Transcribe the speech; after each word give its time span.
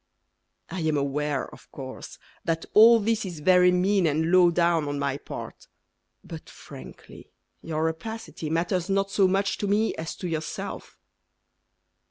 I 0.71 0.79
am 0.79 0.97
aware, 0.97 1.47
of 1.53 1.71
course, 1.71 2.17
That 2.43 2.65
all 2.73 2.99
this 2.99 3.23
is 3.23 3.39
very 3.39 3.71
mean 3.71 4.07
And 4.07 4.31
low 4.31 4.49
down 4.49 4.87
On 4.87 4.97
my 4.97 5.17
part, 5.17 5.67
But 6.23 6.49
frankly 6.49 7.29
Your 7.61 7.83
rapacity 7.83 8.49
Matters 8.49 8.89
not 8.89 9.11
so 9.11 9.27
much 9.27 9.59
to 9.59 9.67
me 9.67 9.93
As 9.97 10.15
to 10.15 10.27
yourself. 10.27 10.97